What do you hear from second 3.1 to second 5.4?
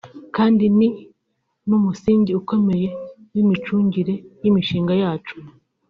w’imicungire y’imishinga yacu